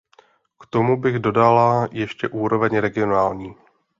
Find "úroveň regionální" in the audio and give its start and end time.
2.29-3.55